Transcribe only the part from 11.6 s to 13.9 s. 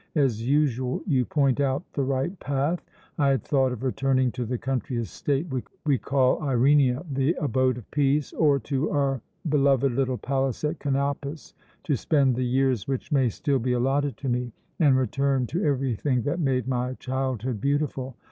to spend the years which may still be